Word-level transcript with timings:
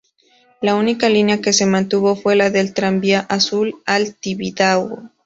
La 0.61 0.73
única 0.73 1.07
línea 1.09 1.41
que 1.41 1.53
se 1.53 1.67
mantuvo 1.67 2.15
fue 2.15 2.35
la 2.35 2.49
del 2.49 2.73
Tranvía 2.73 3.19
Azul, 3.19 3.83
al 3.85 4.15
Tibidabo. 4.15 5.11